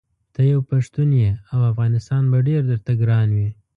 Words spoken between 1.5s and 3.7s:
او افغانستان به ډېر درته ګران وي.